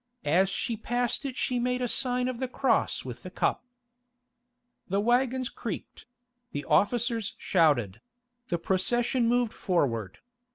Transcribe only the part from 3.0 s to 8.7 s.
with the cup." The waggons creaked; the officers shouted; the